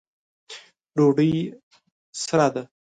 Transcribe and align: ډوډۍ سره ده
ډوډۍ 0.95 1.31
سره 2.23 2.47
ده 2.53 2.63